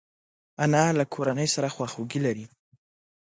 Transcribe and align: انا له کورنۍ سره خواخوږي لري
انا 0.63 0.83
له 0.99 1.03
کورنۍ 1.13 1.47
سره 1.55 1.73
خواخوږي 1.75 2.19
لري 2.25 2.45